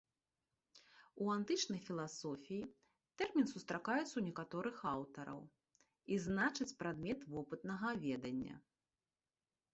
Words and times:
У 1.25 1.27
антычнай 1.33 1.81
філасофіі 1.87 2.69
тэрмін 3.23 3.47
сустракаецца 3.51 4.07
ў 4.17 4.21
некаторых 4.31 4.81
аўтараў 4.95 5.39
і 6.17 6.19
значыць 6.25 6.69
прадмет 6.83 7.19
вопытнага 7.37 7.95
ведання. 8.09 8.55